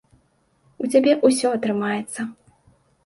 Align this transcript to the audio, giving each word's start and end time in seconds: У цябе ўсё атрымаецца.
У 0.87 0.89
цябе 0.95 1.13
ўсё 1.29 1.47
атрымаецца. 1.59 2.21